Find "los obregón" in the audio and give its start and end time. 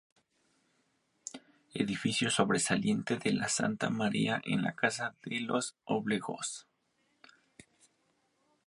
5.41-6.39